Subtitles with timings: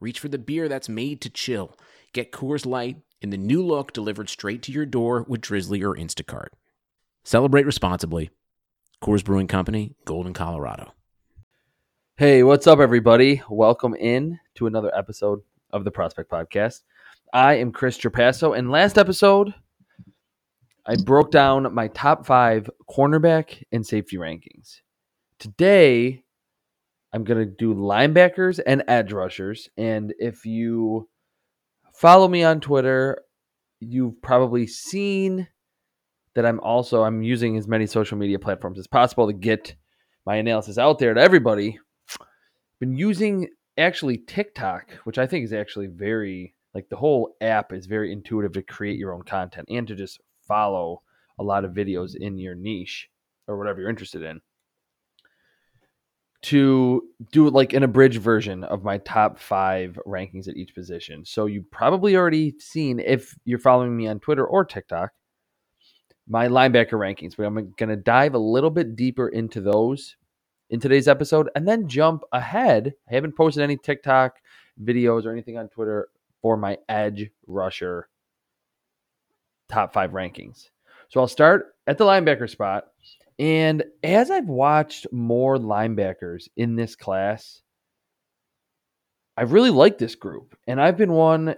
[0.00, 1.76] reach for the beer that's made to chill.
[2.12, 5.94] Get Coors Light in the new look delivered straight to your door with Drizzly or
[5.94, 6.48] Instacart.
[7.22, 8.30] Celebrate responsibly.
[9.02, 10.92] Coors Brewing Company, Golden, Colorado.
[12.16, 13.42] Hey, what's up, everybody?
[13.48, 16.82] Welcome in to another episode of the Prospect Podcast.
[17.32, 19.54] I am Chris Trapasso, and last episode,
[20.84, 24.80] I broke down my top five cornerback and safety rankings.
[25.38, 26.24] Today,
[27.12, 29.68] I'm going to do linebackers and edge rushers.
[29.76, 31.08] And if you
[31.92, 33.22] follow me on Twitter,
[33.80, 35.48] you've probably seen
[36.34, 39.74] that I'm also I'm using as many social media platforms as possible to get
[40.24, 41.78] my analysis out there to everybody.
[42.78, 47.86] Been using actually TikTok, which I think is actually very like the whole app is
[47.86, 51.02] very intuitive to create your own content and to just follow
[51.38, 53.08] a lot of videos in your niche
[53.48, 54.40] or whatever you're interested in
[56.42, 57.02] to
[57.32, 61.24] do like an abridged version of my top five rankings at each position.
[61.24, 65.10] So you probably already seen if you're following me on Twitter or TikTok
[66.30, 67.36] my linebacker rankings.
[67.36, 70.16] But I'm going to dive a little bit deeper into those
[70.70, 72.94] in today's episode and then jump ahead.
[73.10, 74.36] I haven't posted any TikTok
[74.82, 76.08] videos or anything on Twitter
[76.40, 78.08] for my edge rusher
[79.68, 80.70] top five rankings.
[81.08, 82.84] So I'll start at the linebacker spot
[83.40, 87.62] and as I've watched more linebackers in this class,
[89.34, 90.58] I really like this group.
[90.66, 91.54] And I've been one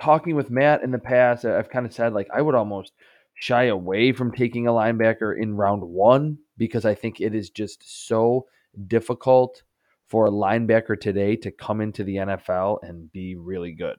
[0.00, 1.44] talking with Matt in the past.
[1.44, 2.92] I've kind of said, like, I would almost
[3.34, 8.06] shy away from taking a linebacker in round one because I think it is just
[8.06, 8.46] so
[8.86, 9.64] difficult
[10.06, 13.96] for a linebacker today to come into the NFL and be really good.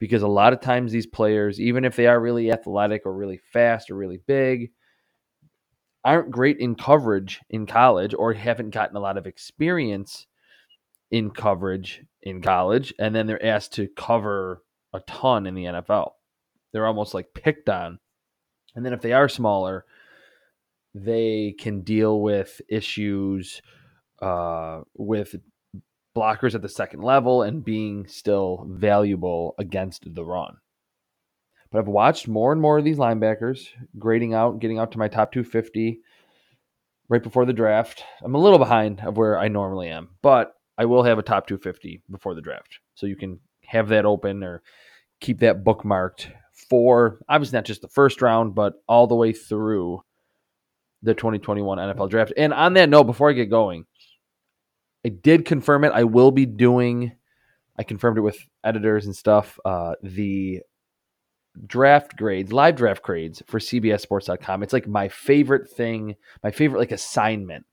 [0.00, 3.38] Because a lot of times these players, even if they are really athletic or really
[3.52, 4.72] fast or really big,
[6.06, 10.26] aren't great in coverage in college or haven't gotten a lot of experience
[11.10, 14.62] in coverage in college and then they're asked to cover
[14.94, 16.12] a ton in the NFL.
[16.72, 17.98] They're almost like picked on.
[18.76, 19.84] And then if they are smaller,
[20.94, 23.60] they can deal with issues
[24.22, 25.34] uh, with
[26.16, 30.58] blockers at the second level and being still valuable against the run.
[31.70, 33.68] But I've watched more and more of these linebackers
[33.98, 36.00] grading out, getting out to my top 250
[37.08, 38.04] right before the draft.
[38.22, 41.46] I'm a little behind of where I normally am, but I will have a top
[41.46, 42.78] 250 before the draft.
[42.94, 44.62] So you can have that open or
[45.20, 46.30] keep that bookmarked
[46.68, 50.02] for obviously not just the first round, but all the way through
[51.02, 52.32] the 2021 NFL draft.
[52.36, 53.84] And on that note, before I get going,
[55.04, 55.92] I did confirm it.
[55.92, 57.12] I will be doing,
[57.78, 60.62] I confirmed it with editors and stuff, uh, the
[61.66, 64.62] draft grades, live draft grades for CBSSports.com.
[64.62, 67.66] It's like my favorite thing, my favorite like assignment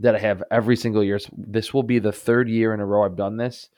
[0.00, 1.18] that I have every single year.
[1.18, 3.68] So this will be the third year in a row I've done this.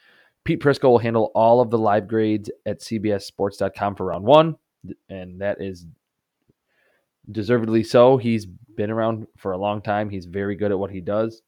[0.45, 4.57] Pete Prisco will handle all of the live grades at CBSSports.com for round one,
[5.09, 5.87] and that is
[7.31, 8.17] deservedly so.
[8.17, 10.09] He's been around for a long time.
[10.09, 11.43] He's very good at what he does.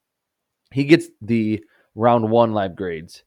[0.72, 1.64] He gets the
[1.94, 3.24] round one live grades.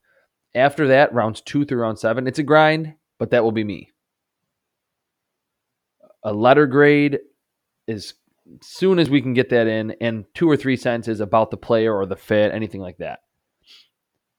[0.53, 3.91] After that, rounds two through round seven, it's a grind, but that will be me
[6.25, 7.19] a letter grade
[7.87, 8.15] as
[8.61, 11.95] soon as we can get that in, and two or three sentences about the player
[11.95, 13.19] or the fit, anything like that.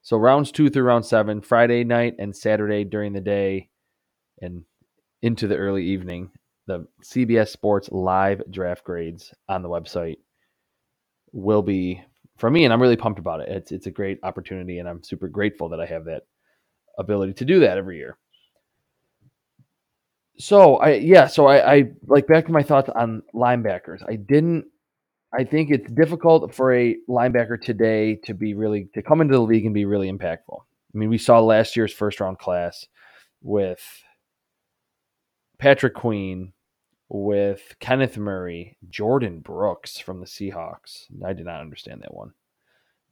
[0.03, 3.71] So rounds two through round seven, Friday night and Saturday during the day,
[4.43, 4.65] and
[5.23, 6.31] into the early evening.
[6.67, 10.17] The CBS Sports live draft grades on the website
[11.33, 12.03] will be
[12.37, 13.49] for me, and I'm really pumped about it.
[13.49, 16.23] It's it's a great opportunity, and I'm super grateful that I have that
[16.99, 18.19] ability to do that every year
[20.39, 24.03] so I yeah, so I, I like back to my thoughts on linebackers.
[24.09, 24.67] I didn't
[25.33, 29.41] I think it's difficult for a linebacker today to be really to come into the
[29.41, 30.61] league and be really impactful.
[30.95, 32.87] I mean, we saw last year's first round class
[33.43, 33.83] with
[35.59, 36.53] Patrick Queen,
[37.09, 41.05] with Kenneth Murray, Jordyn Brooks from the Seahawks.
[41.25, 42.33] I did not understand that one.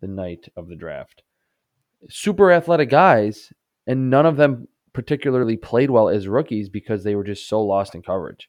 [0.00, 1.23] The night of the draft.
[2.09, 3.53] Super athletic guys,
[3.87, 7.94] and none of them particularly played well as rookies because they were just so lost
[7.94, 8.49] in coverage.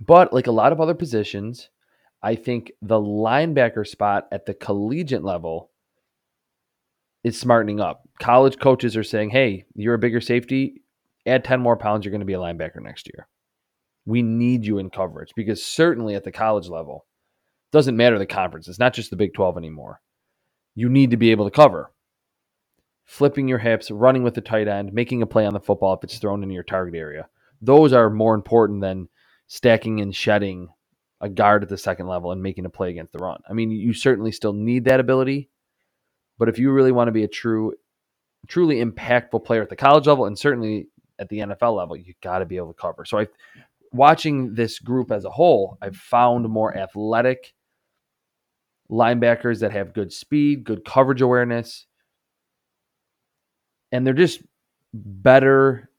[0.00, 1.68] But like a lot of other positions,
[2.22, 5.70] I think the linebacker spot at the collegiate level
[7.22, 8.08] is smartening up.
[8.20, 10.82] College coaches are saying, hey, you're a bigger safety.
[11.26, 13.28] Add 10 more pounds, you're going to be a linebacker next year.
[14.06, 17.04] We need you in coverage because certainly at the college level,
[17.70, 18.66] doesn't matter the conference.
[18.66, 20.00] It's not just the Big 12 anymore.
[20.74, 21.92] You need to be able to cover.
[23.08, 26.04] Flipping your hips, running with the tight end, making a play on the football if
[26.04, 27.26] it's thrown into your target area.
[27.62, 29.08] Those are more important than
[29.46, 30.68] stacking and shedding
[31.22, 33.40] a guard at the second level and making a play against the run.
[33.48, 35.48] I mean, you certainly still need that ability,
[36.38, 37.72] but if you really want to be a true,
[38.46, 40.88] truly impactful player at the college level and certainly
[41.18, 43.06] at the NFL level, you got to be able to cover.
[43.06, 43.26] So I,
[43.90, 47.54] watching this group as a whole, I've found more athletic
[48.90, 51.86] linebackers that have good speed, good coverage awareness,
[53.92, 54.42] and they're just
[54.92, 55.90] better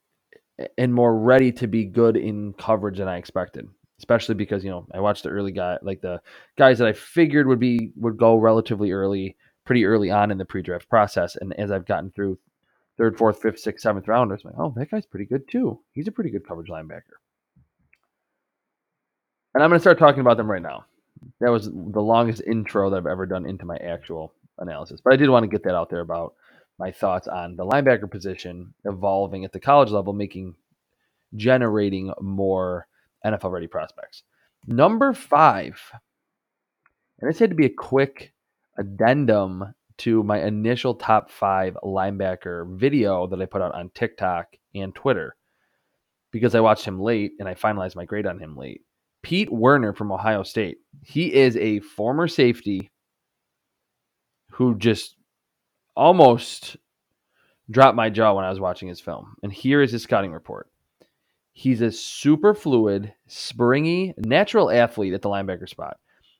[0.77, 3.67] and more ready to be good in coverage than I expected.
[3.97, 6.21] Especially because you know I watched the early guy, like the
[6.57, 10.45] guys that I figured would be would go relatively early, pretty early on in the
[10.45, 11.35] pre-draft process.
[11.35, 12.39] And as I've gotten through
[12.97, 15.81] third, fourth, fifth, sixth, seventh rounders, I'm like, oh, that guy's pretty good too.
[15.91, 17.17] He's a pretty good coverage linebacker.
[19.53, 20.85] And I'm going to start talking about them right now.
[21.41, 25.01] That was the longest intro that I've ever done into my actual analysis.
[25.03, 26.35] But I did want to get that out there about
[26.79, 30.55] my thoughts on the linebacker position evolving at the college level, making
[31.35, 32.87] generating more
[33.25, 34.23] NFL ready prospects.
[34.65, 35.81] Number five,
[37.19, 38.33] and this had to be a quick
[38.77, 44.95] addendum to my initial top five linebacker video that I put out on TikTok and
[44.95, 45.35] Twitter
[46.31, 48.81] because I watched him late and I finalized my grade on him late.
[49.21, 50.77] Pete Werner from Ohio State.
[51.03, 52.89] He is a former safety
[54.51, 55.15] who just
[55.99, 56.77] almost
[57.69, 59.35] dropped my jaw when I was watching his film.
[59.43, 60.69] And here is his scouting report.
[61.51, 65.97] He's a super fluid, springy, natural athlete at the linebacker spot.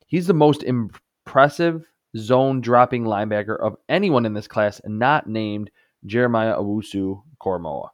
[0.08, 1.86] He's the most impressive
[2.16, 5.70] zone dropping linebacker of anyone in this class, not named
[6.06, 7.90] Jeremiah Owusu Koramoah.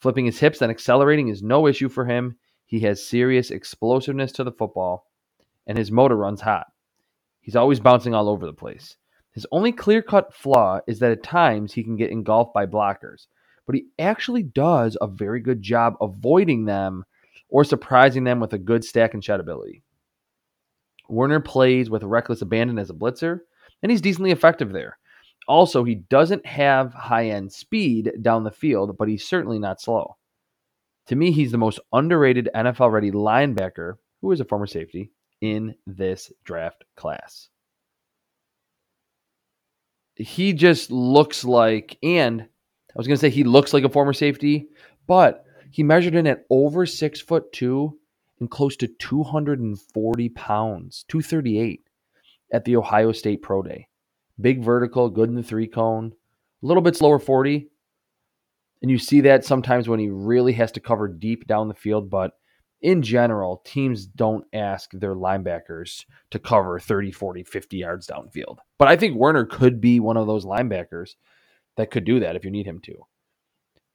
[0.00, 2.36] Flipping his hips and accelerating is no issue for him.
[2.66, 5.06] He has serious explosiveness to the football,
[5.66, 6.66] and his motor runs hot.
[7.40, 8.96] He's always bouncing all over the place.
[9.32, 13.26] His only clear cut flaw is that at times he can get engulfed by blockers,
[13.66, 17.04] but he actually does a very good job avoiding them
[17.48, 19.82] or surprising them with a good stack and shed ability.
[21.08, 23.40] Werner plays with reckless abandon as a blitzer,
[23.82, 24.98] and he's decently effective there.
[25.48, 30.16] Also, he doesn't have high end speed down the field, but he's certainly not slow.
[31.06, 35.74] To me, he's the most underrated NFL ready linebacker who is a former safety in
[35.86, 37.48] this draft class.
[40.22, 44.12] He just looks like, and I was going to say he looks like a former
[44.12, 44.68] safety,
[45.06, 47.98] but he measured in at over six foot two
[48.38, 51.80] and close to 240 pounds, 238
[52.52, 53.88] at the Ohio State Pro Day.
[54.40, 56.12] Big vertical, good in the three cone,
[56.62, 57.68] a little bit slower 40,
[58.82, 62.10] and you see that sometimes when he really has to cover deep down the field.
[62.10, 62.32] But
[62.82, 68.58] in general, teams don't ask their linebackers to cover 30, 40, 50 yards downfield.
[68.78, 71.10] But I think Werner could be one of those linebackers
[71.76, 72.94] that could do that if you need him to.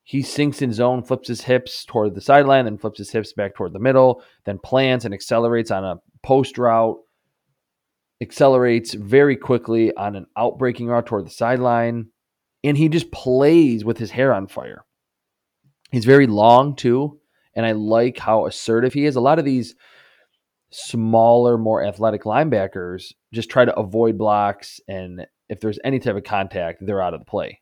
[0.03, 3.55] He sinks in zone, flips his hips toward the sideline, then flips his hips back
[3.55, 6.97] toward the middle, then plants and accelerates on a post route,
[8.21, 12.07] accelerates very quickly on an outbreaking route toward the sideline
[12.63, 14.83] and he just plays with his hair on fire.
[15.91, 17.19] He's very long too,
[17.57, 19.17] and I like how assertive he is.
[19.17, 19.75] A lot of these
[20.69, 26.23] smaller, more athletic linebackers just try to avoid blocks, and if there's any type of
[26.23, 27.59] contact, they're out of the play.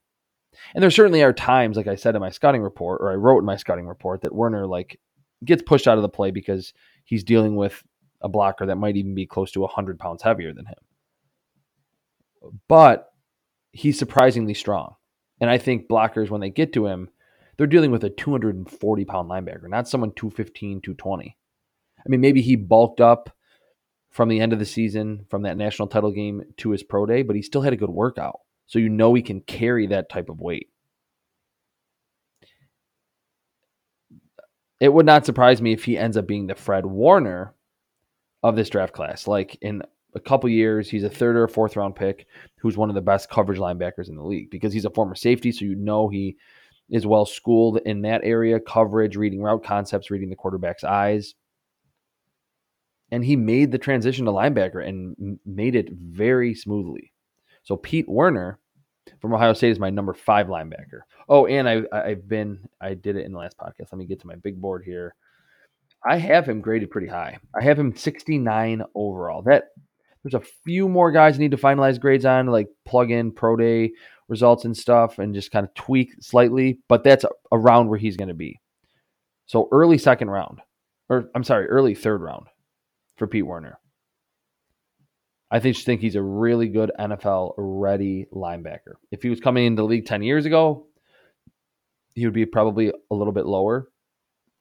[0.73, 3.39] And there certainly are times, like I said in my scouting report, or I wrote
[3.39, 4.99] in my scouting report, that Werner like
[5.43, 6.73] gets pushed out of the play because
[7.05, 7.81] he's dealing with
[8.21, 12.51] a blocker that might even be close to 100 pounds heavier than him.
[12.67, 13.13] But
[13.71, 14.95] he's surprisingly strong.
[15.39, 17.09] And I think blockers, when they get to him,
[17.57, 21.38] they're dealing with a 240 pound linebacker, not someone 215, 220.
[21.97, 23.35] I mean, maybe he bulked up
[24.09, 27.21] from the end of the season, from that national title game to his pro day,
[27.21, 28.39] but he still had a good workout.
[28.65, 30.69] So you know he can carry that type of weight.
[34.79, 37.53] It would not surprise me if he ends up being the Fred Warner
[38.43, 39.27] of this draft class.
[39.27, 39.81] Like in
[40.13, 42.27] a couple years, he's a third or fourth round pick
[42.59, 45.51] who's one of the best coverage linebackers in the league because he's a former safety.
[45.51, 46.38] So you know he
[46.89, 51.33] is well schooled in that area coverage, reading route concepts, reading the quarterback's eyes.
[53.11, 57.11] And he made the transition to linebacker and made it very smoothly.
[57.63, 58.59] So Pete Werner
[59.19, 61.01] from Ohio State is my number five linebacker.
[61.29, 63.91] Oh, and I, I've been, I did it in the last podcast.
[63.91, 65.15] Let me get to my big board here.
[66.07, 67.37] I have him graded pretty high.
[67.55, 69.41] I have him 69 overall.
[69.41, 69.65] That
[70.23, 73.55] there's a few more guys I need to finalize grades on, like plug in pro
[73.55, 73.91] day
[74.27, 78.29] results and stuff and just kind of tweak slightly, but that's around where he's going
[78.29, 78.60] to be.
[79.46, 80.62] So early second round,
[81.10, 82.48] or I'm sorry, early third round
[83.17, 83.79] for Pete Werner.
[85.51, 88.96] I think, think he's a really good NFL ready linebacker.
[89.12, 90.88] If he was coming into the league 10 years ago,
[92.15, 93.89] he would be probably a little bit lower,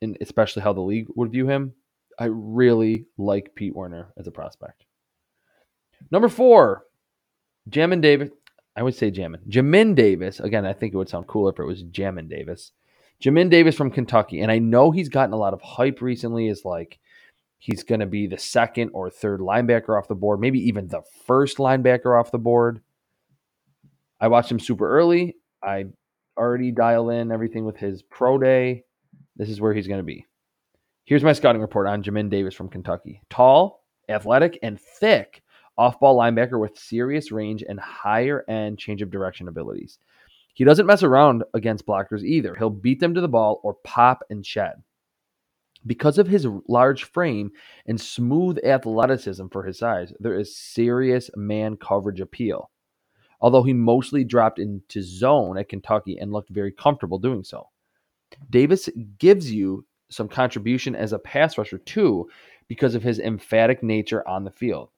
[0.02, 1.72] and especially how the league would view him.
[2.18, 4.84] I really like Pete Werner as a prospect.
[6.10, 6.84] Number four,
[7.70, 8.30] Jamin Davis.
[8.76, 9.46] I would say Jamin.
[9.48, 10.40] Jamin Davis.
[10.40, 12.72] Again, I think it would sound cooler if it was Jamin Davis.
[13.22, 14.40] Jamin Davis from Kentucky.
[14.40, 16.98] And I know he's gotten a lot of hype recently as like
[17.58, 21.02] he's going to be the second or third linebacker off the board, maybe even the
[21.26, 22.80] first linebacker off the board.
[24.20, 25.36] I watched him super early.
[25.62, 25.86] I
[26.36, 28.84] already dial in everything with his pro day.
[29.36, 30.26] This is where he's going to be.
[31.04, 33.22] Here's my scouting report on Jamin Davis from Kentucky.
[33.30, 35.42] Tall, athletic, and thick
[35.76, 39.98] off ball linebacker with serious range and higher end change of direction abilities.
[40.54, 42.54] He doesn't mess around against blockers either.
[42.54, 44.74] He'll beat them to the ball or pop and shed.
[45.86, 47.50] Because of his large frame
[47.86, 52.70] and smooth athleticism for his size, there is serious man coverage appeal.
[53.40, 57.68] Although he mostly dropped into zone at Kentucky and looked very comfortable doing so.
[58.48, 58.88] Davis
[59.18, 62.28] gives you some contribution as a pass rusher too
[62.68, 64.88] because of his emphatic nature on the field.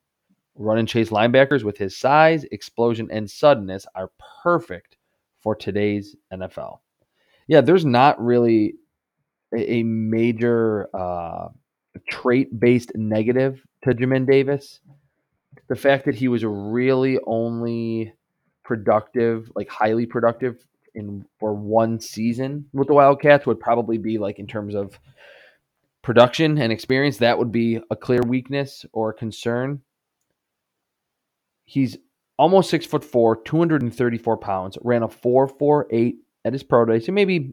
[0.57, 4.11] Run and chase linebackers with his size, explosion, and suddenness are
[4.43, 4.97] perfect
[5.41, 6.79] for today's NFL.
[7.47, 8.73] Yeah, there's not really
[9.55, 11.49] a, major uh,
[12.09, 14.79] trait based negative to Jamin Davis.
[15.69, 18.13] The fact that he was really only
[18.63, 24.39] productive, like highly productive in for one season with the Wildcats would probably be like
[24.39, 24.99] in terms of
[26.01, 29.81] production and experience, that would be a clear weakness or concern.
[31.67, 31.97] He's
[32.39, 37.51] almost six foot four, 234 pounds, ran a 4.48 at his pro day, so maybe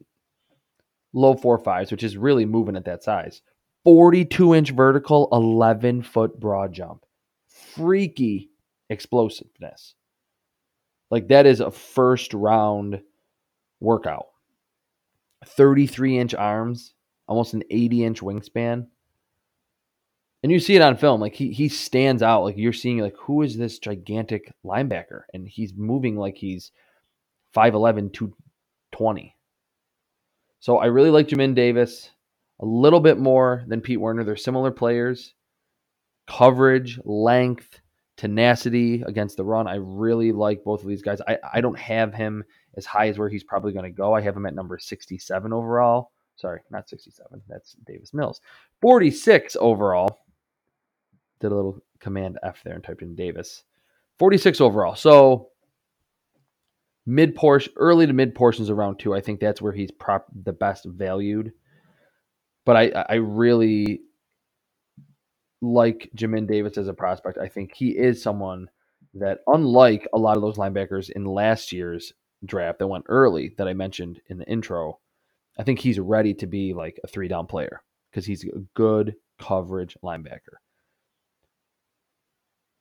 [1.12, 3.42] low four fives, which is really moving at that size.
[3.82, 7.04] 42 inch vertical, 11 foot broad jump.
[7.48, 8.50] Freaky
[8.88, 9.94] explosiveness.
[11.10, 13.00] Like that is a first round
[13.80, 14.26] workout.
[15.44, 16.94] 33 inch arms,
[17.26, 18.86] almost an 80 inch wingspan
[20.44, 23.16] and you see it on film like he he stands out like you're seeing like
[23.16, 25.22] who is this gigantic linebacker?
[25.32, 26.70] And he's moving like he's
[27.56, 29.36] 5'11 220
[30.58, 32.10] so i really like jamin davis
[32.60, 34.24] a little bit more than pete werner.
[34.24, 35.34] They're similar players.
[36.26, 37.80] Coverage length
[38.16, 39.66] tenacity against the run.
[39.66, 41.20] I really like both of these guys.
[41.26, 42.44] I, I don't have him
[42.76, 44.14] as high as where he's probably going to go.
[44.14, 46.10] I have him at number 67 overall.
[46.36, 48.40] Sorry not 67 that's davis mills.
[48.80, 50.23] 46 overall
[51.40, 53.64] did a little command F there and typed in Davis.
[54.18, 54.94] 46 overall.
[54.94, 55.48] So
[57.06, 59.14] mid portion, early to mid portions around two.
[59.14, 61.52] I think that's where he's prop the best valued.
[62.64, 64.00] But I, I really
[65.60, 67.38] like Jamin Davis as a prospect.
[67.38, 68.68] I think he is someone
[69.14, 72.12] that, unlike a lot of those linebackers in last year's
[72.44, 74.98] draft that went early that I mentioned in the intro,
[75.58, 79.14] I think he's ready to be like a three down player because he's a good
[79.38, 80.56] coverage linebacker.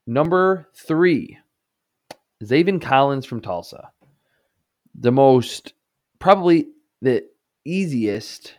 [0.06, 1.38] Number three,
[2.44, 3.92] Zaven Collins from Tulsa.
[4.96, 5.74] The most,
[6.20, 6.68] probably
[7.02, 7.26] the
[7.66, 8.56] easiest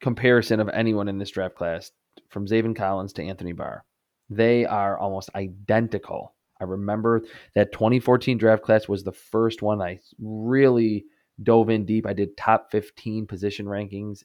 [0.00, 1.90] comparison of anyone in this draft class
[2.30, 3.84] from Zaven Collins to Anthony Barr.
[4.30, 6.34] They are almost identical.
[6.60, 7.22] I remember
[7.54, 11.04] that 2014 draft class was the first one I really
[11.42, 12.06] dove in deep.
[12.06, 14.24] I did top 15 position rankings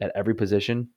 [0.00, 0.90] at every position.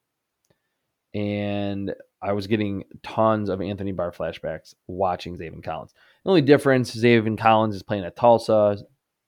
[1.13, 1.93] And
[2.25, 5.93] I was getting tons of Anthony Barr flashbacks watching Zaven Collins.
[6.23, 8.77] The only difference, Zaven Collins is playing at Tulsa.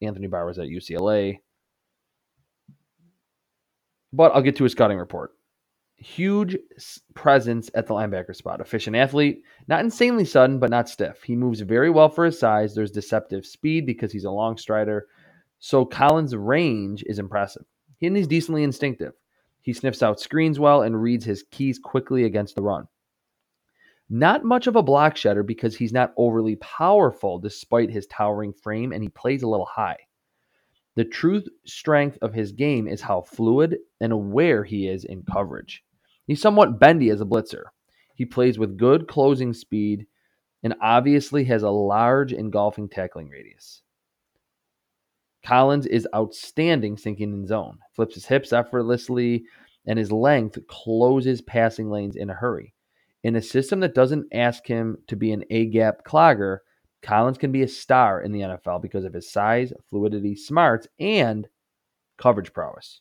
[0.02, 1.38] Anthony Barr was at UCLA.
[4.12, 5.34] But I'll get to his scouting report.
[5.98, 6.58] Huge
[7.14, 8.62] presence at the linebacker spot.
[8.62, 11.22] Efficient athlete, not insanely sudden, but not stiff.
[11.22, 12.74] He moves very well for his size.
[12.74, 15.06] There's deceptive speed because he's a long strider.
[15.60, 17.66] So Collins' range is impressive.
[18.02, 19.14] And he's decently instinctive.
[19.68, 22.88] He sniffs out screens well and reads his keys quickly against the run.
[24.10, 28.94] Not much of a block shedder because he's not overly powerful despite his towering frame
[28.94, 29.98] and he plays a little high.
[30.96, 35.84] The true strength of his game is how fluid and aware he is in coverage.
[36.28, 37.64] He's somewhat bendy as a blitzer.
[38.16, 40.08] He plays with good closing speed
[40.64, 43.82] and obviously has a large engulfing tackling radius.
[45.48, 49.46] Collins is outstanding sinking in zone, flips his hips effortlessly,
[49.86, 52.74] and his length closes passing lanes in a hurry.
[53.24, 56.58] In a system that doesn't ask him to be an A gap clogger,
[57.02, 61.48] Collins can be a star in the NFL because of his size, fluidity, smarts, and
[62.18, 63.00] coverage prowess.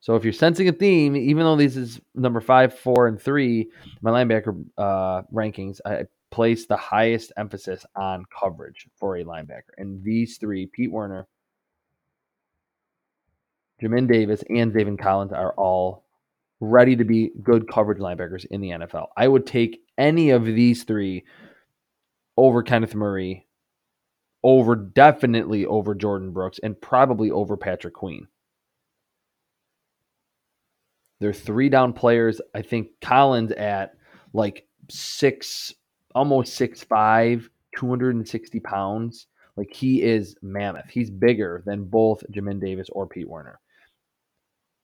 [0.00, 3.70] So if you're sensing a theme, even though this is number five, four, and three,
[4.02, 9.72] my linebacker uh, rankings, I place the highest emphasis on coverage for a linebacker.
[9.78, 11.26] And these three, Pete Werner,
[13.82, 16.04] Jamin Davis, and Zaven Collins, are all
[16.60, 19.08] ready to be good coverage linebackers in the NFL.
[19.16, 21.24] I would take any of these three
[22.36, 23.46] over Kenneth Murray,
[24.42, 28.28] over definitely over Jordyn Brooks, and probably over Patrick Queen.
[31.20, 32.40] They're three down players.
[32.54, 33.92] I think Collins at
[34.32, 35.74] like six,
[36.14, 39.26] almost six five, 260 pounds.
[39.56, 40.90] Like he is mammoth.
[40.90, 43.58] He's bigger than both Jamin Davis or Pete Werner.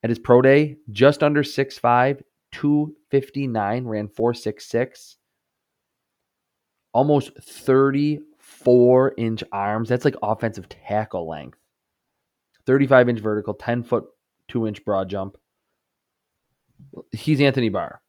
[0.03, 5.17] At his pro day, just under 6'5, 259, ran 466.
[6.93, 9.89] Almost 34 inch arms.
[9.89, 11.59] That's like offensive tackle length.
[12.67, 14.05] 35 inch vertical, 10 foot,
[14.49, 15.37] 2 inch broad jump
[17.13, 18.01] he's Anthony Barr.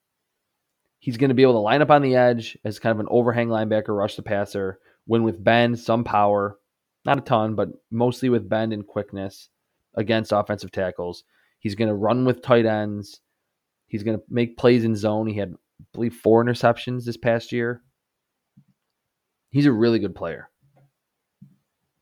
[1.00, 3.08] He's going to be able to line up on the edge as kind of an
[3.10, 6.58] overhang linebacker, rush the passer, win with bend, some power,
[7.06, 9.50] not a ton, but mostly with bend and quickness
[9.96, 11.26] against offensive tackles.
[11.64, 13.22] He's going to run with tight ends.
[13.88, 15.28] He's going to make plays in zone.
[15.28, 17.82] He had, I believe, four interceptions this past year.
[19.50, 20.50] He's a really good player.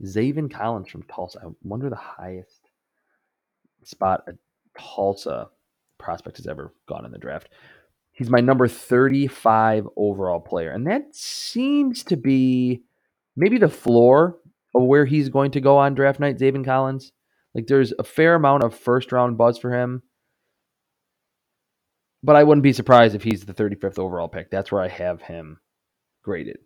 [0.03, 1.41] Zaven Collins from Tulsa.
[1.45, 2.69] I wonder the highest
[3.83, 4.35] spot at
[4.79, 5.49] Tulsa
[5.99, 7.49] prospect has ever gone in the draft.
[8.13, 10.71] He's my number 35 overall player.
[10.71, 12.81] And that seems to be
[13.35, 14.37] maybe the floor
[14.73, 17.11] of where he's going to go on draft night, Zaven Collins.
[17.53, 20.03] Like there's a fair amount of first round buzz for him.
[22.23, 24.51] But I wouldn't be surprised if he's the 35th overall pick.
[24.51, 25.59] That's where I have him
[26.23, 26.57] graded.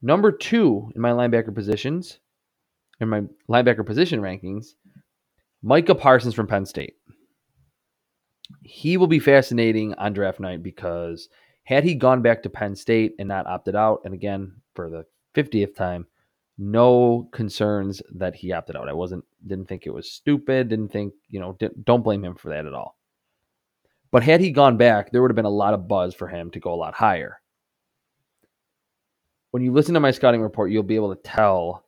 [0.00, 2.20] Number two in my linebacker positions,
[3.00, 4.74] in my linebacker position rankings,
[5.62, 6.94] Micah Parsons from Penn State
[8.62, 11.28] he will be fascinating on draft night because
[11.64, 15.04] had he gone back to Penn State and not opted out, and again for the
[15.34, 16.06] 50th time,
[16.56, 18.88] no concerns that he opted out.
[18.88, 22.50] I wasn't didn't think it was stupid, didn't think, you know, don't blame him for
[22.50, 22.96] that at all.
[24.10, 26.50] But had he gone back, there would have been a lot of buzz for him
[26.52, 27.40] to go a lot higher.
[29.50, 31.84] When you listen to my scouting report, you'll be able to tell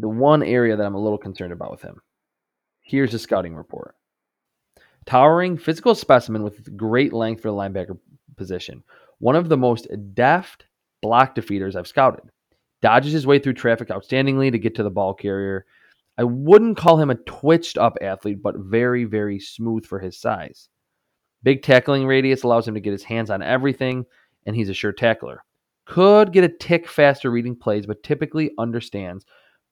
[0.00, 2.00] the one area that I'm a little concerned about with him.
[2.82, 3.94] Here's the scouting report.
[5.06, 7.96] Towering physical specimen with great length for the linebacker
[8.36, 8.82] position.
[9.18, 10.66] One of the most deft
[11.02, 12.28] block defeaters I've scouted.
[12.84, 15.64] Dodges his way through traffic outstandingly to get to the ball carrier.
[16.18, 20.68] I wouldn't call him a twitched up athlete, but very, very smooth for his size.
[21.42, 24.04] Big tackling radius allows him to get his hands on everything,
[24.44, 25.44] and he's a sure tackler.
[25.86, 29.24] Could get a tick faster reading plays, but typically understands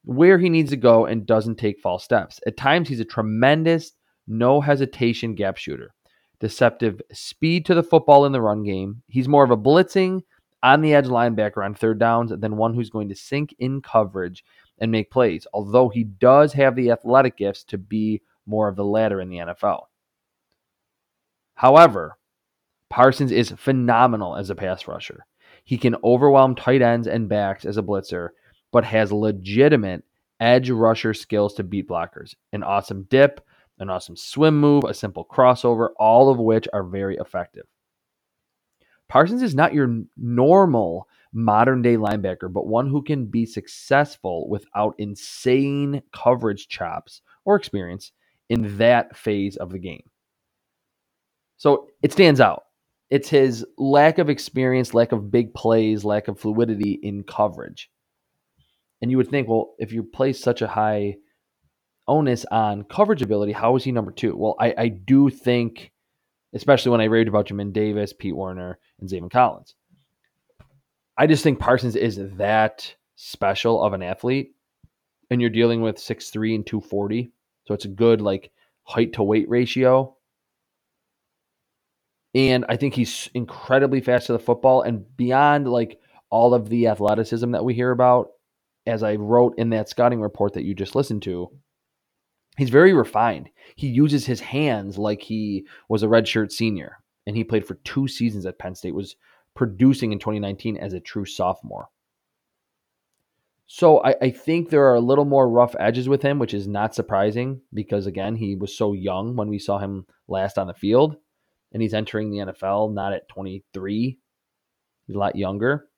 [0.06, 2.40] where he needs to go and doesn't take false steps.
[2.46, 3.92] At times, he's a tremendous
[4.26, 5.92] no hesitation gap shooter.
[6.40, 9.02] Deceptive speed to the football in the run game.
[9.06, 10.22] He's more of a blitzing
[10.62, 14.44] on the edge linebacker on third downs than one who's going to sink in coverage
[14.78, 18.84] and make plays, although he does have the athletic gifts to be more of the
[18.84, 19.84] latter in the NFL.
[21.54, 22.18] However,
[22.90, 25.24] Parsons is phenomenal as a pass rusher.
[25.64, 28.30] He can overwhelm tight ends and backs as a blitzer,
[28.72, 30.04] but has legitimate
[30.40, 32.34] edge rusher skills to beat blockers.
[32.52, 33.40] An awesome dip,
[33.78, 37.66] an awesome swim move, a simple crossover, all of which are very effective.
[39.12, 44.94] Parsons is not your normal modern day linebacker, but one who can be successful without
[44.96, 48.12] insane coverage chops or experience
[48.48, 50.08] in that phase of the game.
[51.58, 52.64] So it stands out.
[53.10, 57.90] It's his lack of experience, lack of big plays, lack of fluidity in coverage.
[59.02, 61.16] And you would think, well, if you place such a high
[62.08, 64.34] onus on coverage ability, how is he number two?
[64.34, 65.92] Well, I, I do think,
[66.54, 69.74] especially when I raved about Jamin Davis, Pete Werner, and Zaven Collins,
[71.16, 74.54] I just think Parsons is that special of an athlete.
[75.30, 77.32] And you're dealing with 6'3 and 240.
[77.64, 78.50] So it's a good like
[78.82, 80.16] height to weight ratio.
[82.34, 86.88] And I think he's incredibly fast to the football and beyond like all of the
[86.88, 88.30] athleticism that we hear about,
[88.86, 91.50] as I wrote in that scouting report that you just listened to,
[92.56, 93.48] he's very refined.
[93.76, 98.08] He uses his hands like he was a redshirt senior, and he played for two
[98.08, 98.94] seasons at Penn State.
[98.94, 99.16] Was
[99.54, 101.88] producing in 2019 as a true sophomore.
[103.66, 106.68] So I, I, think there are a little more rough edges with him, which is
[106.68, 110.74] not surprising because again he was so young when we saw him last on the
[110.74, 111.16] field,
[111.72, 114.18] and he's entering the NFL not at 23.
[115.06, 115.88] He's a lot younger.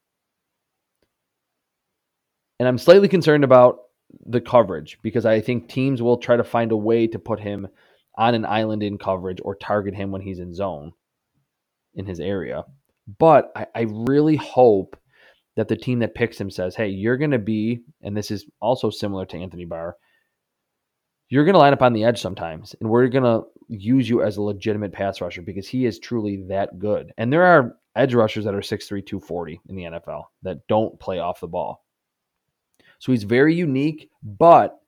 [2.61, 3.79] And I'm slightly concerned about
[4.27, 7.69] the coverage because I think teams will try to find a way to put him
[8.17, 10.93] on an island in coverage or target him when he's in zone
[11.95, 12.65] in his area.
[13.19, 14.97] But I, I really hope
[15.57, 18.47] that the team that picks him says, hey, you're going to be, and this is
[18.61, 19.97] also similar to Anthony Barr,
[21.29, 24.23] you're going to line up on the edge sometimes, and we're going to use you
[24.23, 27.13] as a legitimate pass rusher because he is truly that good.
[27.17, 31.19] And there are edge rushers that are 6'3, 240 in the NFL that don't play
[31.19, 31.84] off the ball.
[33.05, 34.81] So he's very unique, but,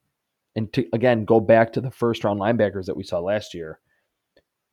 [0.54, 3.78] and to again go back to the first round linebackers that we saw last year,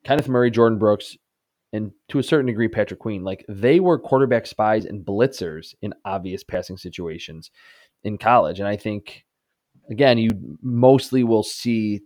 [0.06, 1.18] Kenneth Murray, Jordyn Brooks,
[1.74, 5.94] and to a certain degree, Patrick Queen, like they were quarterback spies and blitzers in
[6.06, 7.52] obvious passing situations
[8.06, 8.60] in college.
[8.60, 9.26] And I think,
[9.90, 10.30] again, you
[10.62, 12.00] mostly will see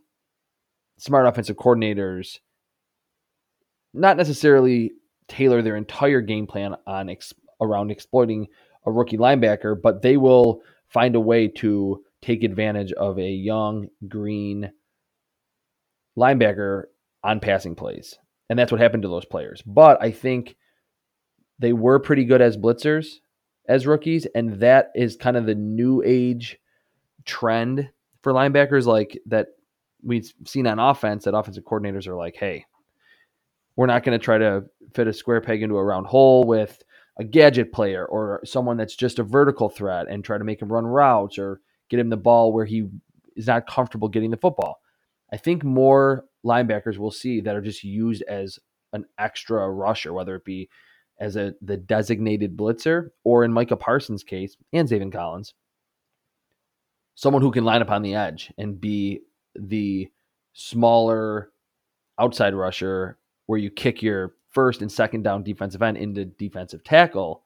[0.98, 2.40] smart offensive coordinators
[3.94, 4.94] not necessarily
[5.28, 8.48] tailor their entire game plan on ex- around exploiting
[8.88, 13.88] a rookie linebacker, but they will find a way to take advantage of a young
[14.08, 14.72] green
[16.18, 16.84] linebacker
[17.24, 18.18] on passing plays.
[18.50, 19.62] And that's what happened to those players.
[19.66, 20.56] But I think
[21.60, 23.08] they were pretty good as blitzers
[23.68, 24.26] as rookies.
[24.34, 26.58] And that is kind of the new age
[27.26, 27.90] trend
[28.22, 29.48] for linebackers like that
[30.04, 32.66] we've seen on offense that offensive coordinators are like, hey,
[33.76, 36.82] we're not going to try to fit a square peg into a round hole with
[37.18, 40.72] a gadget player or someone that's just a vertical threat and try to make him
[40.72, 42.88] run routes or get him the ball where he
[43.36, 44.82] is not comfortable getting the football.
[45.32, 48.60] I think more linebackers we'll see that are just used as
[48.94, 50.70] an extra rusher, whether it be
[51.20, 55.54] as a the designated blitzer or in Micah Parsons' case and Zaven Collins,
[57.16, 59.22] someone who can line up on the edge and be
[59.56, 60.10] the
[60.54, 61.50] smaller
[62.20, 67.44] outside rusher where you kick your first and second down defensive end into defensive tackle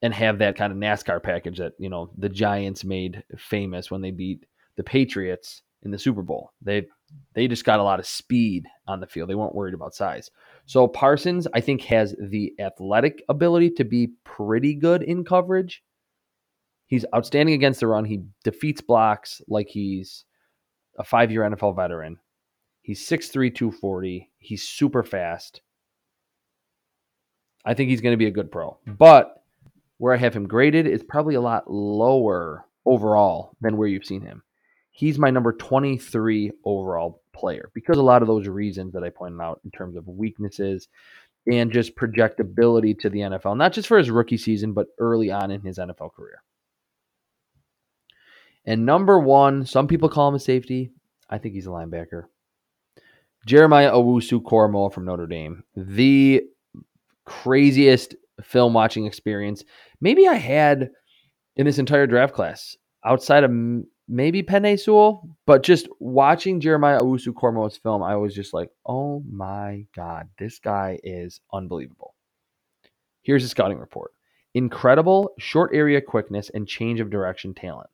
[0.00, 4.00] and have that kind of NASCAR package that, you know, the Giants made famous when
[4.00, 4.46] they beat
[4.78, 6.52] the Patriots in the Super Bowl.
[6.62, 6.86] They
[7.34, 9.28] they just got a lot of speed on the field.
[9.28, 10.30] They weren't worried about size.
[10.64, 15.84] So Parsons, I think, has the athletic ability to be pretty good in coverage.
[16.86, 18.06] He's outstanding against the run.
[18.06, 20.24] He defeats blocks like he's
[20.98, 22.16] a five year NFL veteran.
[22.80, 24.30] He's 6'3, 240.
[24.38, 25.60] He's super fast.
[27.64, 28.76] I think he's going to be a good pro.
[28.86, 29.42] But
[29.98, 34.20] where I have him graded is probably a lot lower overall than where you've seen
[34.20, 34.42] him
[34.94, 39.40] he's my number 23 overall player because a lot of those reasons that I pointed
[39.40, 40.88] out in terms of weaknesses
[41.50, 45.50] and just projectability to the NFL, not just for his rookie season, but early on
[45.50, 46.42] in his NFL career.
[48.64, 50.90] And number one, some people call him a safety.
[51.28, 52.24] I think he's a linebacker.
[53.44, 55.64] Jeremiah Owusu Koramoah from Notre Dame.
[55.76, 56.44] The
[57.24, 59.64] craziest film watching experience
[60.00, 60.90] maybe I had
[61.56, 63.50] in this entire draft class outside of
[64.08, 69.22] maybe Penei Sewell, but just watching Jeremiah Owusu Koramoah's film, I was just like, oh
[69.30, 72.14] my God, this guy is unbelievable.
[73.22, 74.12] Here's a scouting report
[74.56, 77.90] incredible short area quickness and change of direction talent.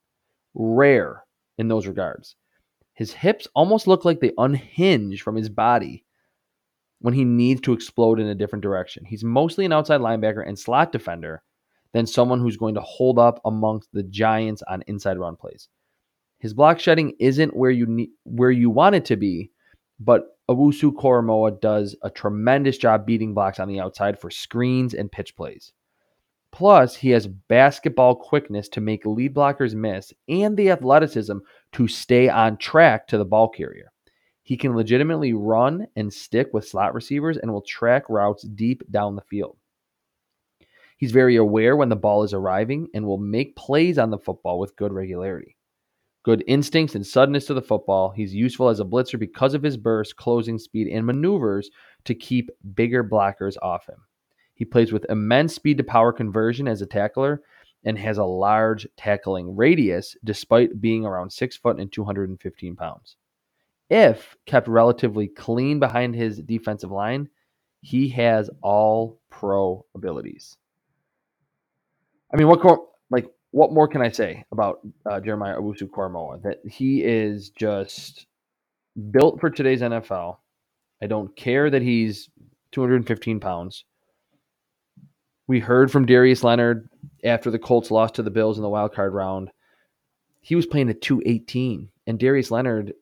[0.54, 1.24] Rare
[1.56, 2.36] in those regards.
[2.92, 6.04] His hips almost look like they unhinge from his body
[7.00, 9.04] when he needs to explode in a different direction.
[9.04, 11.42] He's mostly an outside linebacker and slot defender
[11.92, 15.68] than someone who's going to hold up amongst the Giants on inside run plays.
[16.38, 19.50] His block shedding isn't where you need, where you want it to be,
[19.98, 25.12] but Owusu Koramoah does a tremendous job beating blocks on the outside for screens and
[25.12, 25.72] pitch plays.
[26.52, 31.38] Plus, he has basketball quickness to make lead blockers miss and the athleticism
[31.72, 33.92] to stay on track to the ball carrier.
[34.50, 39.14] He can legitimately run and stick with slot receivers and will track routes deep down
[39.14, 39.56] the field.
[40.98, 44.58] He's very aware when the ball is arriving and will make plays on the football
[44.58, 45.56] with good regularity.
[46.24, 48.10] Good instincts and suddenness to the football.
[48.10, 51.70] He's useful as a blitzer because of his burst, closing speed, and maneuvers
[52.06, 54.02] to keep bigger blockers off him.
[54.54, 57.40] He plays with immense speed to power conversion as a tackler
[57.84, 63.14] and has a large tackling radius despite being around 6 foot and 215 pounds.
[63.90, 67.28] If kept relatively clean behind his defensive line,
[67.80, 70.56] he has all pro abilities.
[72.32, 72.60] I mean, what
[73.10, 76.42] like what more can I say about uh, Jeremiah Owusu Koramoah?
[76.42, 78.26] That he is just
[79.10, 80.36] built for today's NFL.
[81.02, 82.28] I don't care that he's
[82.70, 83.84] 215 pounds.
[85.48, 86.88] We heard from Darius Leonard
[87.24, 89.50] after the Colts lost to the Bills in the wild card round.
[90.42, 92.92] He was playing at 218, and Darius Leonard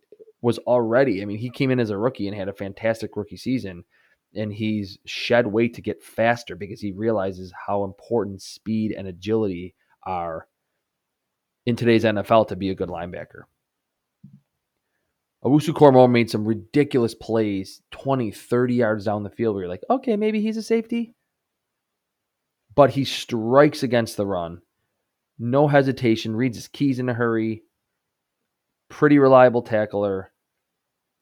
[0.41, 3.37] was already, I mean, he came in as a rookie and had a fantastic rookie
[3.37, 3.85] season,
[4.35, 9.75] and he's shed weight to get faster because he realizes how important speed and agility
[10.05, 10.47] are
[11.67, 13.43] in today's NFL to be a good linebacker.
[15.45, 19.85] Owusu Koramoah made some ridiculous plays 20, 30 yards down the field where you're like,
[19.89, 21.15] okay, maybe he's a safety.
[22.75, 24.63] But he strikes against the run.
[25.39, 27.63] No hesitation, reads his keys in a hurry.
[28.89, 30.33] Pretty reliable tackler.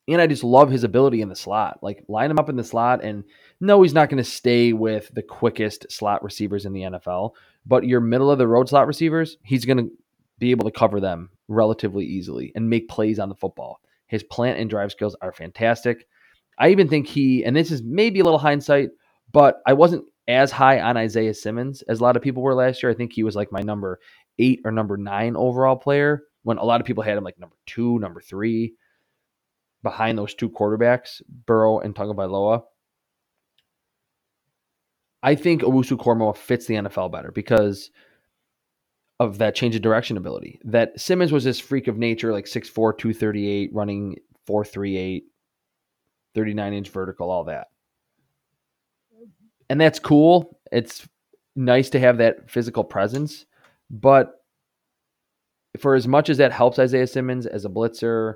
[0.09, 1.81] And I just love his ability in the slot.
[1.83, 3.03] Like, line him up in the slot.
[3.03, 3.25] And
[3.61, 7.33] no, he's not going to stay with the quickest slot receivers in the NFL.
[7.67, 9.91] But your middle of the road slot receivers, he's going to
[10.39, 13.81] be able to cover them relatively easily and make plays on the football.
[14.07, 16.07] His plant and drive skills are fantastic.
[16.59, 18.91] I even think he, and this is maybe a little hindsight,
[19.33, 22.83] but I wasn't as high on Isaiah Simmons as a lot of people were last
[22.83, 22.91] year.
[22.91, 24.01] I think he was like my number
[24.39, 27.57] eight or number nine overall player when a lot of people had him like number
[27.67, 28.75] two, number three,
[29.83, 32.63] behind those two quarterbacks, Burrow and Tagovailoa.
[35.25, 37.91] I think Owusu Koramoah fits the NFL better because
[39.19, 40.61] of that change of direction ability.
[40.63, 44.15] That Simmons was this freak of nature, like 6'4, 238, running
[44.47, 45.25] 438,
[46.37, 47.67] 39 inch vertical, all that.
[49.69, 50.61] And that's cool.
[50.71, 51.09] It's
[51.57, 53.47] nice to have that physical presence.
[53.91, 54.36] But
[55.79, 58.35] for as much as that helps Isaiah Simmons as a blitzer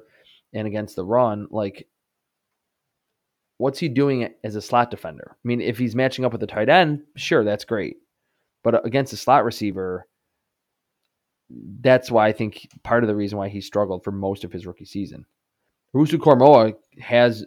[0.53, 1.87] and against the run, like
[3.59, 5.33] what's he doing as a slot defender?
[5.33, 7.99] I mean, if he's matching up with the tight end, sure, that's great.
[8.65, 10.07] But against a slot receiver,
[11.81, 14.67] that's why I think part of the reason why he struggled for most of his
[14.67, 15.27] rookie season.
[15.95, 17.45] Owusu Koramoah has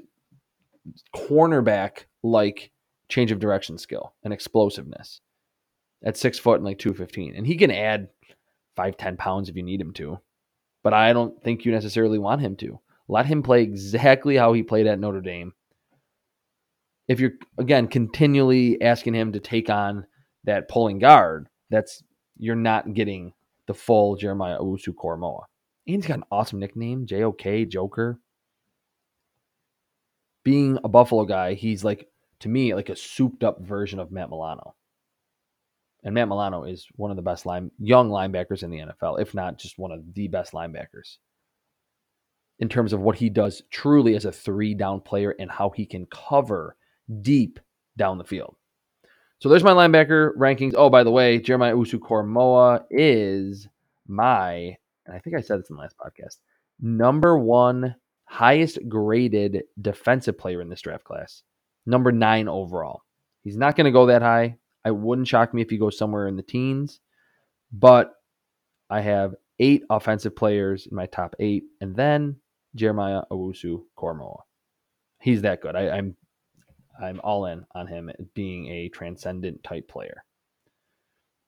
[1.15, 2.71] cornerback like
[3.09, 5.21] change of direction skill and explosiveness
[6.03, 7.35] at six foot and like 215.
[7.35, 8.09] And he can add
[8.75, 10.19] five, 10 pounds if you need him to.
[10.83, 12.79] But I don't think you necessarily want him to.
[13.07, 15.53] Let him play exactly how he played at Notre Dame.
[17.07, 20.05] If you're, again, continually asking him to take on
[20.45, 22.03] that pulling guard, that's,
[22.37, 23.33] you're not getting
[23.67, 25.43] the full Jeremiah Owusu Koramoah.
[25.85, 28.19] And he's got an awesome nickname, JOK, Joker.
[30.43, 32.07] Being a Buffalo guy, he's like,
[32.39, 34.75] to me, like a souped up version of Matt Milano.
[36.03, 39.33] And Matt Milano is one of the best line, young linebackers in the NFL, if
[39.33, 41.17] not just one of the best linebackers
[42.59, 45.85] in terms of what he does truly as a three down player and how he
[45.85, 46.75] can cover
[47.21, 47.59] deep
[47.97, 48.55] down the field.
[49.39, 50.73] So there's my linebacker rankings.
[50.77, 53.67] Oh, by the way, Jeremiah Owusu Koramoah is
[54.07, 56.37] my, and I think I said this in the last podcast,
[56.79, 61.43] number one highest graded defensive player in this draft class.
[61.85, 63.01] Number nine overall.
[63.43, 64.57] He's not going to go that high.
[64.85, 66.99] I wouldn't shock me if he goes somewhere in the teens,
[67.71, 68.13] but
[68.89, 72.37] I have eight offensive players in my top eight, and then
[72.75, 74.41] Jeremiah Owusu Koramoah.
[75.19, 75.75] He's that good.
[75.75, 76.15] I, I'm
[77.01, 80.23] I'm all in on him being a transcendent type player.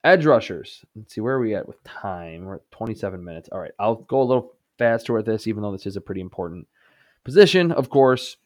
[0.03, 0.83] Edge rushers.
[0.95, 2.45] Let's see where are we at with time.
[2.45, 3.49] We're at 27 minutes.
[3.51, 6.21] All right, I'll go a little faster with this, even though this is a pretty
[6.21, 6.67] important
[7.23, 7.71] position.
[7.71, 8.37] Of course,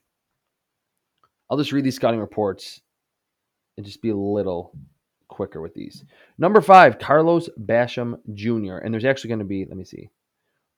[1.49, 2.81] I'll just read these scouting reports
[3.79, 4.75] and just be a little
[5.29, 6.03] quicker with these.
[6.37, 8.79] Number five, Carlos Basham Jr.
[8.79, 10.09] And there's actually going to be, let me see,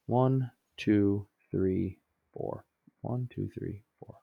[0.05, 1.97] one, two, three,
[2.31, 2.63] four.
[3.01, 4.13] One, two, three, four,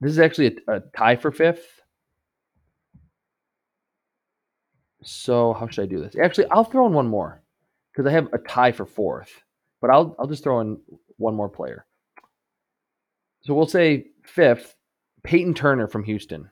[0.00, 1.82] this is actually a, a tie for fifth.
[5.02, 6.16] So how should I do this?
[6.16, 7.42] Actually, I'll throw in one more
[7.92, 9.42] because I have a tie for fourth,
[9.82, 10.80] but I'll I'll just throw in
[11.18, 11.84] one more player.
[13.42, 14.74] So we'll say fifth,
[15.22, 16.48] Peyton Turner from Houston.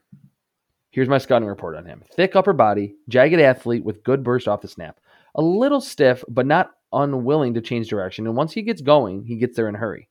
[0.92, 2.02] Here's my scouting report on him.
[2.12, 5.00] Thick upper body, jagged athlete with good burst off the snap.
[5.35, 8.26] A little stiff, but not unwilling to change direction.
[8.26, 10.11] And once he gets going, he gets there in a hurry.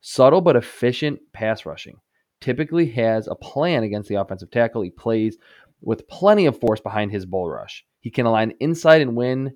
[0.00, 2.00] Subtle but efficient pass rushing
[2.40, 4.82] typically has a plan against the offensive tackle.
[4.82, 5.38] He plays
[5.80, 7.84] with plenty of force behind his bull rush.
[8.00, 9.54] He can align inside and win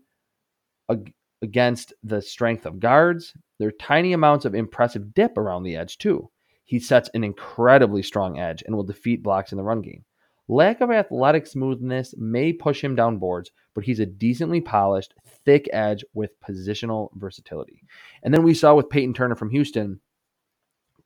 [1.43, 3.35] against the strength of guards.
[3.59, 6.31] There are tiny amounts of impressive dip around the edge, too.
[6.65, 10.05] He sets an incredibly strong edge and will defeat blocks in the run game.
[10.47, 15.69] Lack of athletic smoothness may push him down boards, but he's a decently polished, thick
[15.73, 17.83] edge with positional versatility.
[18.23, 20.01] And then we saw with Peyton Turner from Houston,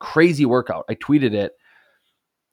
[0.00, 0.84] crazy workout.
[0.88, 1.52] I tweeted it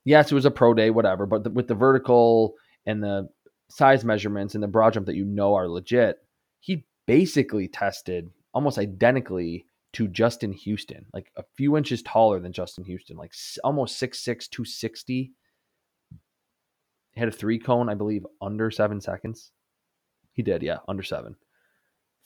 [0.06, 2.54] yes, it was a pro day, whatever, but the, with the vertical
[2.86, 3.28] and the
[3.70, 6.20] size measurements and the broad jump that you know are legit,
[6.60, 12.86] he basically tested almost identically to Justin Houston, like a few inches taller than Justin
[12.86, 15.34] Houston, like almost 6'6, 260.
[17.16, 19.52] Had a three cone, I believe, under seven seconds.
[20.34, 21.36] He did, yeah, under seven.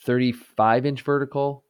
[0.01, 1.63] 35 inch vertical,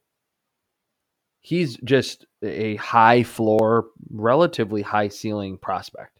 [1.40, 6.18] he's just a high floor, relatively high ceiling prospect.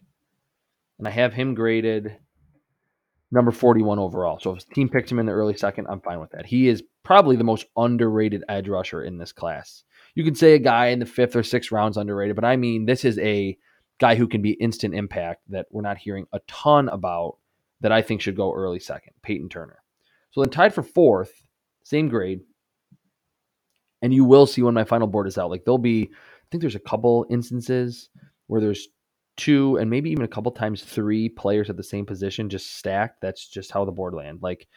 [0.99, 2.17] And I have him graded
[3.31, 4.39] number 41 overall.
[4.39, 6.45] So if his team picks him in the early second, I'm fine with that.
[6.45, 9.83] He is probably the most underrated edge rusher in this class.
[10.13, 12.85] You can say a guy in the fifth or sixth rounds underrated, but I mean,
[12.85, 13.57] this is a
[14.01, 17.37] guy who can be instant impact that we're not hearing a ton about
[17.81, 19.77] that I think should go early second, Peyton Turner.
[20.31, 21.45] So then tied for fourth,
[21.83, 22.41] same grade.
[24.01, 25.51] And you will see when my final board is out.
[25.51, 28.09] Like there'll be, I think there's a couple instances
[28.47, 28.87] where there's
[29.37, 33.21] two and maybe even a couple times three players at the same position just stacked.
[33.21, 34.39] That's just how the board land.
[34.41, 34.67] Like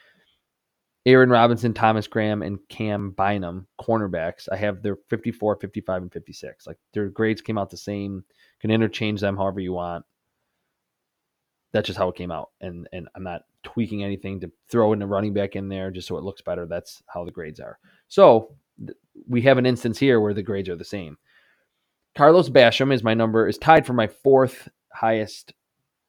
[1.07, 4.49] Aaron Robinson, Thomas Graham, and Cam Bynum, cornerbacks.
[4.51, 6.67] I have their 54, 55, and 56.
[6.67, 8.25] Like their grades came out the same.
[8.61, 10.05] Can interchange them however you want.
[11.73, 12.51] That's just how it came out.
[12.61, 16.09] And and I'm not tweaking anything to throw in a running back in there just
[16.09, 16.67] so it looks better.
[16.67, 17.79] That's how the grades are.
[18.09, 18.55] So
[19.29, 21.19] we have an instance here where the grades are the same.
[22.17, 25.53] Carlos Basham is my number, is tied for my fourth highest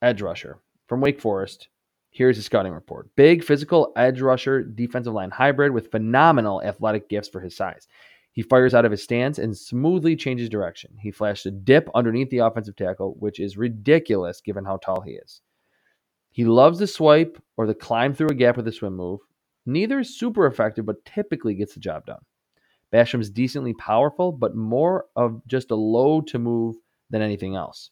[0.01, 1.67] edge rusher from Wake Forest.
[2.15, 3.13] Here's his scouting report.
[3.17, 7.89] Big physical edge rusher, defensive line hybrid with phenomenal athletic gifts for his size.
[8.32, 10.91] He fires out of his stance and smoothly changes direction.
[10.97, 15.12] He flashed a dip underneath the offensive tackle, which is ridiculous given how tall he
[15.12, 15.41] is.
[16.32, 19.19] He loves the swipe or the climb through a gap with a swim move.
[19.65, 22.21] Neither is super effective, but typically gets the job done.
[22.91, 26.78] Basham's decently powerful, but more of just a low to move
[27.10, 27.89] than anything else.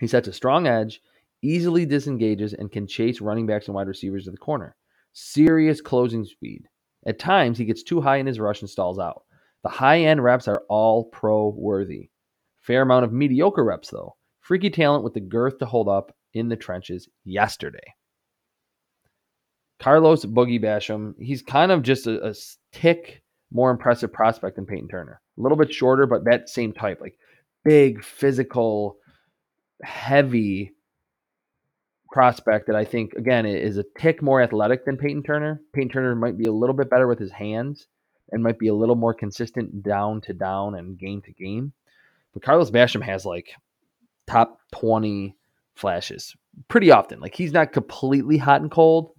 [0.00, 1.02] He sets a strong edge,
[1.42, 4.76] easily disengages, and can chase running backs and wide receivers to the corner.
[5.12, 6.68] Serious closing speed.
[7.06, 9.24] At times, he gets too high in his rush and stalls out.
[9.62, 12.10] The high end reps are all pro worthy.
[12.60, 14.16] Fair amount of mediocre reps, though.
[14.40, 17.94] Freaky talent with the girth to hold up in the trenches yesterday.
[19.78, 22.34] Carlos Boogie Basham, he's kind of just a, a
[22.72, 25.20] tick more impressive prospect than Peyton Turner.
[25.36, 27.18] A little bit shorter, but that same type, like
[27.64, 28.96] big, physical,
[29.82, 30.72] heavy
[32.12, 35.60] prospect that I think again is a tick more athletic than Peyton Turner.
[35.72, 37.88] Peyton Turner might be a little bit better with his hands
[38.30, 41.72] and might be a little more consistent down to down and game to game.
[42.32, 43.50] But Carlos Basham has like
[44.26, 45.34] top 20
[45.74, 46.36] flashes
[46.68, 47.20] pretty often.
[47.20, 49.14] Like he's not completely hot and cold.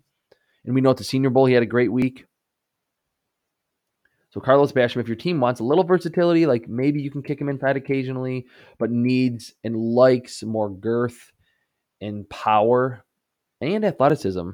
[0.65, 2.25] And we know at the Senior Bowl he had a great week.
[4.29, 7.39] So Carlos Basham, if your team wants a little versatility, like maybe you can kick
[7.39, 8.47] him inside occasionally,
[8.79, 11.32] but needs and likes more girth
[12.03, 13.03] and power
[13.61, 14.49] and athleticism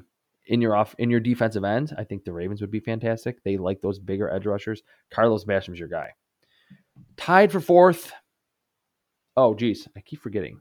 [0.47, 3.43] in your off in your defensive end, I think the Ravens would be fantastic.
[3.43, 4.81] They like those bigger edge rushers.
[5.11, 6.13] Carlos Basham's your guy.
[7.17, 8.11] Tied for fourth.
[9.37, 10.59] Oh, geez, I keep forgetting.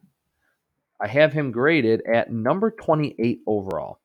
[1.01, 4.01] I have him graded at number 28 overall.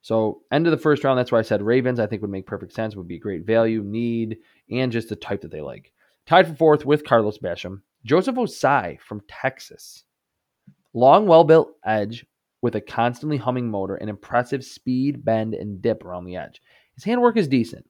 [0.00, 2.00] So end of the first round, that's why I said Ravens.
[2.00, 2.96] I think would make perfect sense.
[2.96, 4.38] Would be great value, need,
[4.70, 5.92] and just the type that they like.
[6.26, 10.04] Tied for fourth with Carlos Basham, Joseph Ossai from Texas.
[10.94, 12.26] Long, well-built edge
[12.60, 16.60] with a constantly humming motor and impressive speed, bend, and dip around the edge.
[16.94, 17.86] His handwork is decent.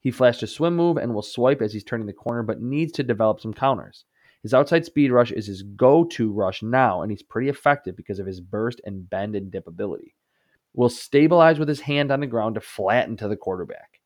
[0.00, 2.92] He flashed a swim move and will swipe as he's turning the corner, but needs
[2.92, 4.04] to develop some counters.
[4.42, 8.26] His outside speed rush is his go-to rush now, and he's pretty effective because of
[8.26, 10.14] his burst and bend and dip ability
[10.74, 14.00] will stabilize with his hand on the ground to flatten to the quarterback.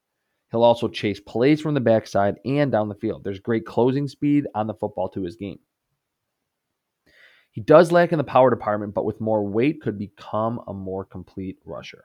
[0.51, 3.25] He'll also chase plays from the backside and down the field.
[3.25, 5.59] There's great closing speed on the football to his game.
[7.57, 11.07] He does lack in the power department, but with more weight could become a more
[11.07, 12.05] complete rusher.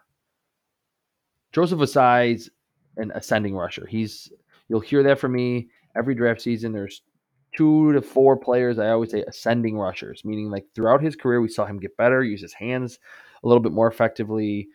[1.51, 2.49] Joseph Ossai's
[2.95, 3.85] an ascending rusher.
[3.85, 4.31] He's
[4.69, 6.71] you'll hear that from me every draft season.
[6.71, 7.01] There's
[7.53, 8.79] two to four players.
[8.79, 12.23] I always say ascending rushers, meaning like throughout his career, we saw him get better,
[12.23, 12.97] use his hands
[13.43, 14.69] a little bit more effectively.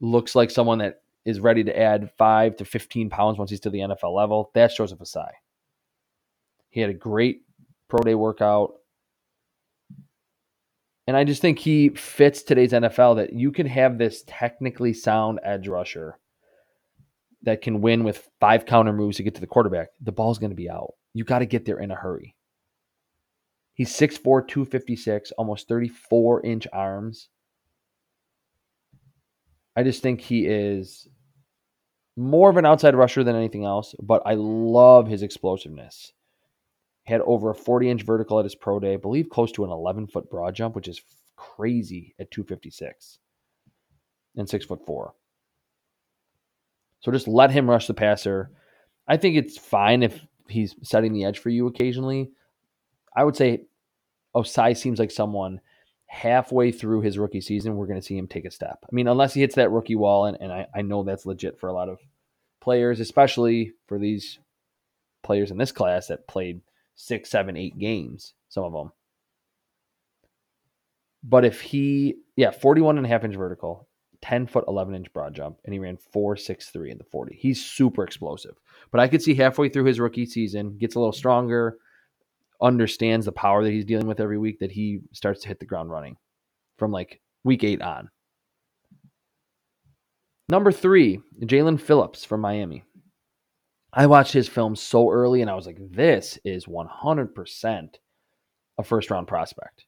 [0.00, 3.68] Looks like someone that is ready to add five to 15 pounds once he's to
[3.68, 4.52] the NFL level.
[4.54, 5.32] That's Joseph Ossai.
[6.70, 7.42] He had a great
[7.88, 8.72] pro day workout.
[11.08, 15.40] And I just think he fits today's NFL that you can have this technically sound
[15.42, 16.18] edge rusher
[17.44, 19.88] that can win with five counter moves to get to the quarterback.
[20.02, 20.92] The ball's going to be out.
[21.14, 22.36] You got to get there in a hurry.
[23.72, 27.30] He's 6'4, 256, almost 34 inch arms.
[29.74, 31.08] I just think he is
[32.18, 36.12] more of an outside rusher than anything else, but I love his explosiveness.
[37.08, 39.64] He had over a 40 inch vertical at his pro day, I believe close to
[39.64, 41.00] an 11 foot broad jump, which is
[41.36, 43.18] crazy at 256
[44.36, 45.14] and six foot four.
[47.00, 48.50] So just let him rush the passer.
[49.06, 52.30] I think it's fine if he's setting the edge for you occasionally.
[53.16, 53.62] I would say
[54.36, 55.62] Ossai seems like someone
[56.08, 58.80] halfway through his rookie season, we're going to see him take a step.
[58.84, 61.58] I mean, unless he hits that rookie wall, and, and I, I know that's legit
[61.58, 62.00] for a lot of
[62.60, 64.38] players, especially for these
[65.22, 66.60] players in this class that played
[66.98, 68.90] six, seven, eight games, some of them.
[71.22, 73.88] But if he, yeah, 41 and a half inch vertical,
[74.20, 77.36] 10 foot 11 inch broad jump, and he ran 4.63 in the 40.
[77.36, 78.56] He's super explosive.
[78.90, 81.78] But I could see halfway through his rookie season, gets a little stronger,
[82.60, 85.66] understands the power that he's dealing with every week, that he starts to hit the
[85.66, 86.16] ground running
[86.78, 88.10] from like week eight on.
[90.48, 92.82] Number three, Jaelan Phillips from Miami.
[93.92, 97.88] I watched his film so early and I was like, this is 100%
[98.78, 99.86] a first round prospect.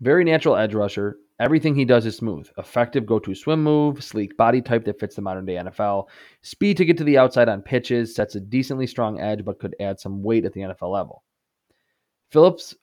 [0.00, 1.16] Very natural edge rusher.
[1.40, 2.48] Everything he does is smooth.
[2.58, 6.06] Effective go to swim move, sleek body type that fits the modern day NFL.
[6.42, 9.74] Speed to get to the outside on pitches, sets a decently strong edge, but could
[9.80, 11.24] add some weight at the NFL level.
[12.30, 12.74] Phillips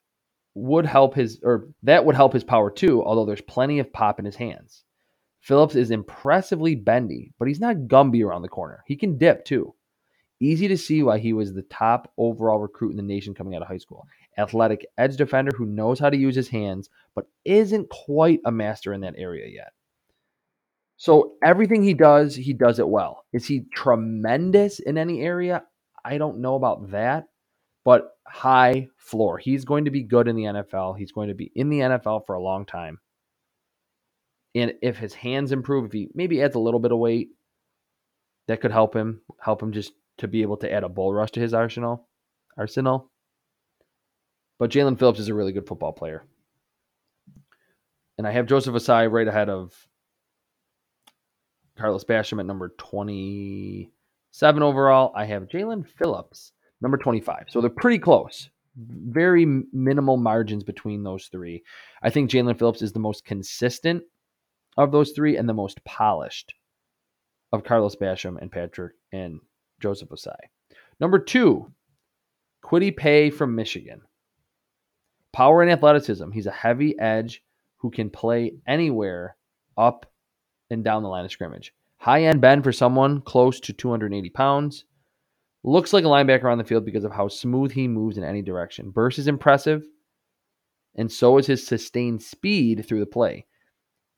[0.54, 4.20] would help his, or that would help his power too, although there's plenty of pop
[4.20, 4.84] in his hands.
[5.42, 8.84] Phillips is impressively bendy, but he's not Gumby around the corner.
[8.86, 9.74] He can dip too.
[10.40, 13.62] Easy to see why he was the top overall recruit in the nation coming out
[13.62, 14.08] of high school.
[14.38, 18.94] Athletic edge defender who knows how to use his hands, but isn't quite a master
[18.94, 19.74] in that area yet.
[20.98, 23.26] So everything he does, he does it well.
[23.34, 25.64] Is he tremendous in any area?
[26.06, 27.26] I don't know about that,
[27.84, 29.40] but high floor.
[29.40, 30.98] He's going to be good in the NFL.
[30.98, 33.00] He's going to be in the NFL for a long time.
[34.54, 37.30] And if his hands improve, if he maybe adds a little bit of weight,
[38.48, 41.32] that could help him, help him just to be able to add a bull rush
[41.32, 42.08] to his arsenal.
[42.58, 43.10] Arsenal.
[44.60, 46.26] But Jaelan Phillips is a really good football player.
[48.18, 49.74] And I have Joseph Ossai right ahead of
[51.78, 55.12] Carlos Basham at number 27 overall.
[55.16, 57.46] I have Jaelan Phillips, number 25.
[57.50, 58.50] So they're pretty close.
[58.76, 61.64] Very minimal margins between those three.
[62.04, 64.04] I think Jaelan Phillips is the most consistent
[64.78, 66.54] of those three and the most polished
[67.52, 69.40] of Carlos Basham and Patrick and
[69.82, 70.38] Joseph Ossai.
[71.00, 71.72] Number two,
[72.64, 74.02] Kwity Paye from Michigan.
[75.34, 76.32] Power and athleticism.
[76.32, 77.44] He's a heavy edge
[77.78, 79.36] who can play anywhere
[79.78, 80.06] up
[80.70, 81.74] and down the line of scrimmage.
[81.98, 84.86] High end bend for someone close to 280 pounds.
[85.64, 88.42] Looks like a linebacker on the field because of how smooth he moves in any
[88.42, 88.90] direction.
[88.90, 89.86] Burst is impressive,
[90.96, 93.46] and so is his sustained speed through the play.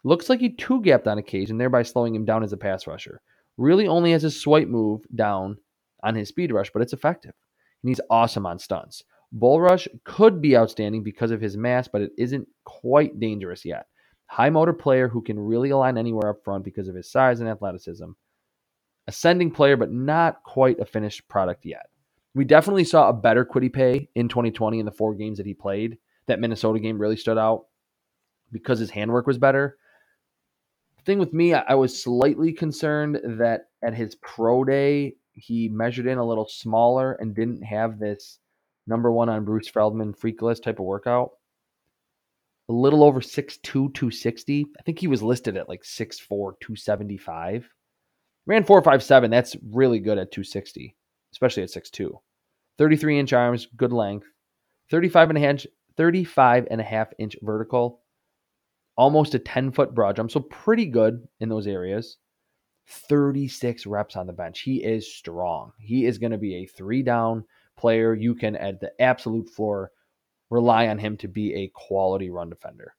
[0.04, 3.22] Looks like he two gapped on occasion, thereby slowing him down as a pass rusher.
[3.58, 5.58] Really only has a swipe move down
[6.04, 7.34] on his speed rush, but it's effective.
[7.82, 9.04] And he's awesome on stunts.
[9.32, 13.88] Bull rush could be outstanding because of his mass, but it isn't quite dangerous yet.
[14.28, 17.50] High motor player who can really align anywhere up front because of his size and
[17.50, 18.12] athleticism.
[19.08, 21.90] Ascending player, but not quite a finished product yet.
[22.36, 25.54] We definitely saw a better Kwity Paye in 2020 in the four games that he
[25.54, 25.98] played.
[26.28, 27.66] That Minnesota game really stood out
[28.52, 29.78] because his handwork was better
[31.06, 36.18] thing with me, I was slightly concerned that at his pro day, he measured in
[36.18, 38.40] a little smaller and didn't have this
[38.88, 41.32] number one on Bruce Feldman freak list type of workout.
[42.70, 44.66] A little over 6'2, 260.
[44.80, 47.70] I think he was listed at like 6'4, 275.
[48.46, 49.32] Ran 457.
[49.32, 50.96] That's really good at 260,
[51.34, 52.12] especially at 6'2.
[52.78, 54.28] 33 inch arms, good length.
[54.92, 55.66] 35 and a half,
[55.98, 58.03] 35 and a half inch vertical
[58.96, 60.32] almost a 10 foot broad jump.
[60.32, 62.18] So pretty good in those areas.
[62.88, 64.62] 36 reps on the bench.
[64.62, 65.72] He is strong.
[65.80, 67.46] He is going to be a three down
[67.78, 68.14] player.
[68.14, 69.92] You can, at the absolute floor,
[70.50, 72.96] rely on him to be a quality run defender.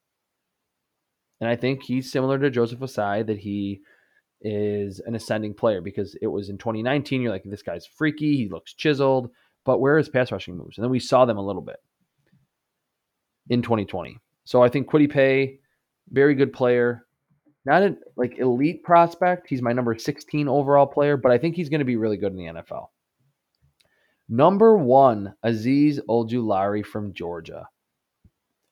[1.40, 3.82] And I think he's similar to Joseph Ossai that he
[4.40, 7.20] is an ascending player because it was in 2019.
[7.20, 8.36] You're like, this guy's freaky.
[8.36, 9.30] He looks chiseled.
[9.64, 10.78] But where is pass rushing moves?
[10.78, 11.76] And then we saw them a little bit
[13.48, 14.18] in 2020.
[14.44, 15.58] So I think Kwity Paye
[16.10, 17.06] very good player.
[17.66, 19.48] Not a like elite prospect.
[19.48, 22.32] He's my number 16 overall player, but I think he's going to be really good
[22.32, 22.88] in the NFL.
[24.28, 27.68] Number one, Azeez Ojulari from Georgia.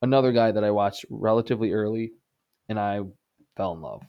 [0.01, 2.13] Another guy that I watched relatively early
[2.69, 3.01] and I
[3.57, 4.03] fell in love.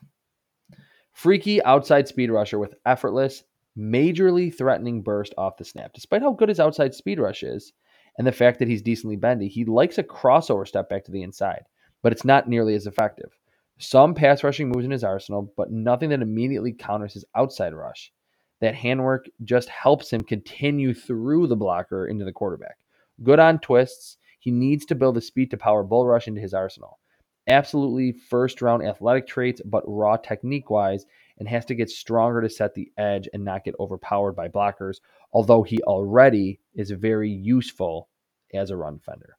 [1.14, 3.44] Freaky outside speed rusher with effortless,
[3.78, 5.94] majorly threatening burst off the snap.
[5.94, 7.74] Despite how good his outside speed rush is
[8.18, 11.24] and the fact that he's decently bendy, he likes a crossover step back to the
[11.24, 11.64] inside
[12.04, 13.32] but it's not nearly as effective.
[13.80, 18.14] Some pass rushing moves in his arsenal, but nothing that immediately counters his outside rush.
[18.62, 22.78] That handwork just helps him continue through the blocker into the quarterback.
[23.24, 24.18] Good on twists.
[24.39, 26.99] He needs to build the speed to power bull rush into his arsenal.
[27.47, 31.06] Absolutely first round athletic traits, but raw technique wise,
[31.39, 34.97] and has to get stronger to set the edge and not get overpowered by blockers,
[35.34, 38.08] although he already is very useful
[38.54, 39.36] as a run defender.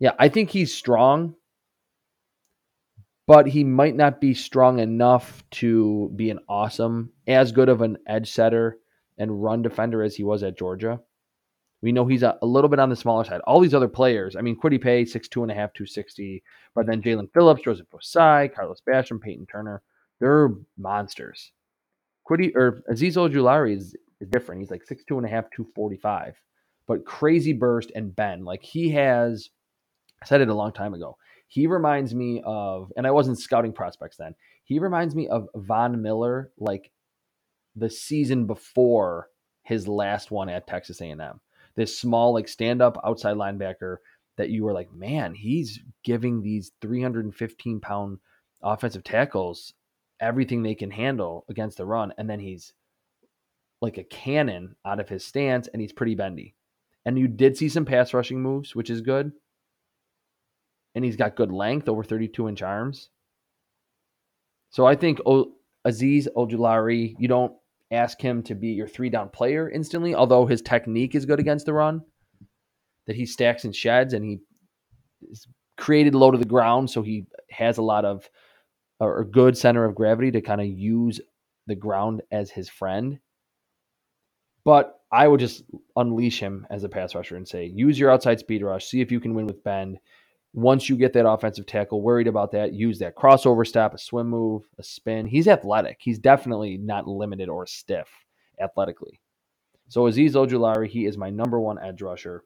[0.00, 1.34] Yeah, I think he's strong,
[3.26, 7.98] but he might not be strong enough to be an awesome, as good of an
[8.06, 8.78] edge setter
[9.18, 11.00] and run defender as he was at Georgia.
[11.82, 13.40] We know he's a, a, little bit on the smaller side.
[13.42, 16.42] All these other players, I mean, Kwity Paye, 6'2 and a half, 260.
[16.74, 19.82] But then Jaelan Phillips, Joseph Ossai, Carlos Basham, Peyton Turner,
[20.20, 21.52] they're monsters.
[22.28, 24.60] Kwity or Azeez Ojulari is, is different.
[24.60, 26.34] He's like 6'2 and a half, 245.
[26.86, 28.44] But crazy burst and bend.
[28.44, 29.50] Like he has,
[30.22, 31.16] I said it a long time ago.
[31.46, 34.34] He reminds me of, and I wasn't scouting prospects then.
[34.64, 36.90] He reminds me of Von Miller, like
[37.74, 39.28] the season before
[39.62, 41.40] his last one at Texas A&M.
[41.74, 43.96] This small, like stand-up outside linebacker
[44.36, 48.18] that you were like, man, he's giving these 315 pound
[48.62, 49.72] offensive tackles
[50.20, 52.72] everything they can handle against the run, and then he's
[53.80, 56.54] like a cannon out of his stance, and he's pretty bendy.
[57.06, 59.32] And you did see some pass rushing moves, which is good
[60.98, 63.10] and he's got good length, over 32 inch arms.
[64.70, 65.52] So I think o-
[65.86, 67.52] Azeez Ojulari, you don't
[67.92, 71.66] ask him to be your three down player instantly, although his technique is good against
[71.66, 72.02] the run,
[73.06, 74.40] that he stacks and sheds and he
[75.30, 75.46] is
[75.76, 76.90] created low to the ground.
[76.90, 78.28] So he has a lot of
[78.98, 81.20] or good center of gravity to kind of use
[81.68, 83.20] the ground as his friend.
[84.64, 85.62] But I would just
[85.94, 89.12] unleash him as a pass rusher and say, use your outside speed rush, see if
[89.12, 90.00] you can win with bend
[90.54, 94.28] once you get that offensive tackle worried about that, use that crossover stop, a swim
[94.28, 95.26] move, a spin.
[95.26, 95.98] He's athletic.
[96.00, 98.08] He's definitely not limited or stiff
[98.60, 99.20] athletically.
[99.88, 102.44] So Azeez Ojulari, he is my number one edge rusher.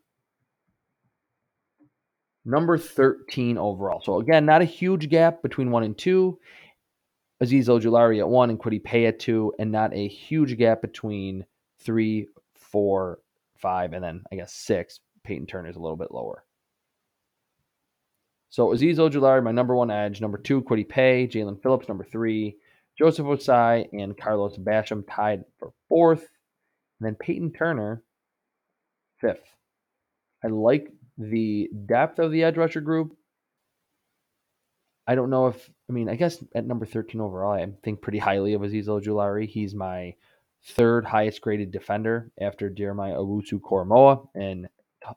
[2.45, 4.01] Number 13 overall.
[4.01, 6.39] So again, not a huge gap between one and two.
[7.43, 11.45] Azeez Ojulari at one and Kwity Paye at two, and not a huge gap between
[11.81, 13.19] three, four,
[13.57, 15.01] five, and then I guess six.
[15.25, 16.45] Peyton Turner is a little bit lower.
[18.53, 20.21] So Azeez Ojulari, my number one edge.
[20.21, 21.27] Number two, Kwity Paye.
[21.27, 22.59] Jaelan Phillips, number three.
[22.99, 26.29] Joseph Ossai and Carlos Basham tied for fourth.
[27.01, 28.03] And then Peyton Turner,
[29.23, 29.57] fifth.
[30.45, 33.17] I like the depth of the edge rusher group.
[35.07, 38.19] I don't know if, I mean, I guess at number 13 overall, I think pretty
[38.19, 39.49] highly of Azeez Ojulari.
[39.49, 40.15] He's my
[40.63, 44.69] third highest graded defender after Jeremiah Owusu Koramoah and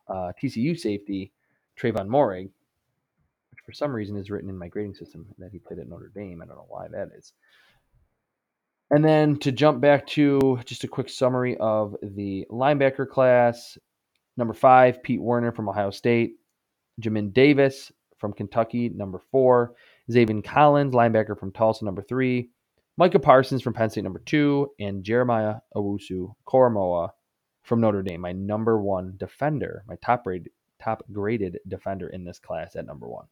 [0.08, 1.34] uh, TCU safety
[1.78, 2.52] Trevon Moehrig
[3.66, 6.42] for some reason is written in my grading system that he played at Notre Dame.
[6.42, 7.34] I don't know why that is.
[8.92, 13.78] And then to jump back to just a quick summary of the linebacker class
[14.38, 16.36] number five, Pete Werner from Ohio State,
[17.02, 19.74] Jamin Davis from Kentucky, number four,
[20.12, 22.50] Zaven Collins, linebacker from Tulsa, number three,
[22.98, 27.10] Micah Parsons from Penn State, number two, and Jeremiah Owusu Koramoah
[27.64, 32.40] from Notre Dame, my number one defender, my top rated, top graded defender in this
[32.40, 33.26] class at number one.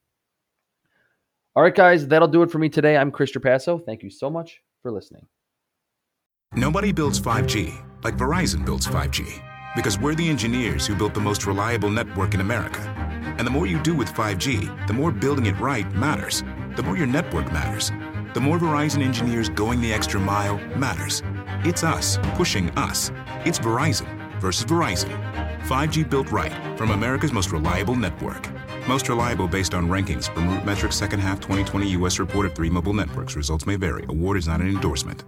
[1.56, 2.98] All right, guys, that'll do it for me today.
[2.98, 3.84] I'm Chris Trapasso.
[3.86, 5.28] Thank you so much for listening.
[6.56, 9.40] Nobody builds 5G like Verizon builds 5G
[9.76, 12.82] because we're the engineers who built the most reliable network in America.
[13.38, 16.44] And the more you do with 5G, the more building it right matters.
[16.76, 17.92] The more your network matters.
[18.34, 21.22] The more Verizon engineers going the extra mile matters.
[21.64, 23.12] It's us pushing us.
[23.46, 24.08] It's Verizon
[24.40, 25.12] versus Verizon.
[25.66, 28.50] 5G built right from America's most reliable network.
[28.88, 32.20] Most reliable based on rankings from RootMetrics second half 2020 U.S.
[32.20, 33.38] report of three mobile networks.
[33.38, 34.04] Results may vary.
[34.10, 35.24] Award is not an endorsement.